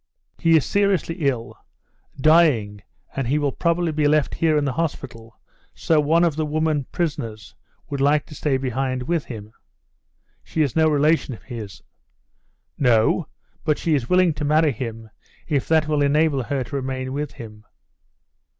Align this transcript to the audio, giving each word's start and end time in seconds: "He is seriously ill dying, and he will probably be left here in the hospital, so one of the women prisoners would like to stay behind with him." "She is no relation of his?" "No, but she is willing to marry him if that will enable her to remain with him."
"He 0.39 0.57
is 0.57 0.65
seriously 0.65 1.17
ill 1.27 1.53
dying, 2.19 2.81
and 3.15 3.27
he 3.27 3.37
will 3.37 3.51
probably 3.51 3.91
be 3.91 4.07
left 4.07 4.33
here 4.33 4.57
in 4.57 4.65
the 4.65 4.73
hospital, 4.73 5.39
so 5.75 5.99
one 5.99 6.23
of 6.23 6.35
the 6.35 6.43
women 6.47 6.85
prisoners 6.91 7.53
would 7.87 8.01
like 8.01 8.25
to 8.25 8.33
stay 8.33 8.57
behind 8.57 9.03
with 9.03 9.25
him." 9.25 9.53
"She 10.43 10.63
is 10.63 10.75
no 10.75 10.87
relation 10.87 11.35
of 11.35 11.43
his?" 11.43 11.83
"No, 12.79 13.27
but 13.63 13.77
she 13.77 13.93
is 13.93 14.09
willing 14.09 14.33
to 14.33 14.43
marry 14.43 14.71
him 14.71 15.11
if 15.47 15.67
that 15.67 15.87
will 15.87 16.01
enable 16.01 16.41
her 16.45 16.63
to 16.63 16.75
remain 16.75 17.13
with 17.13 17.33
him." 17.33 17.63